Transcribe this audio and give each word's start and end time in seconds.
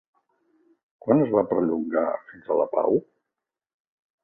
Quan 1.07 1.21
es 1.25 1.35
va 1.35 1.43
perllongar 1.51 2.07
fins 2.31 2.51
a 2.55 2.59
la 2.63 2.69
Pau? 2.75 3.01